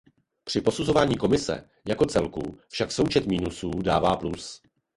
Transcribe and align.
Při 0.43 0.61
posuzování 0.61 1.17
Komise 1.17 1.69
jako 1.87 2.05
celku 2.05 2.59
však 2.67 2.91
součet 2.91 3.25
mínusů 3.25 3.69
dává 3.81 4.15
plus. 4.17 4.61